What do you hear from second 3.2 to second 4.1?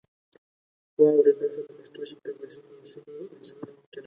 ارزونه ممکنوي.